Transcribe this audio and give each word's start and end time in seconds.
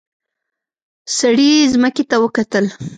سړي 1.17 1.51
ځمکې 1.73 2.03
ته 2.09 2.15
وکتل. 2.23 2.65